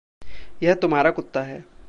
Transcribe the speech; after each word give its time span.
यह 0.63 0.73
तुम्हारा 0.73 1.11
कुत्ता 1.11 1.41
है। 1.41 1.65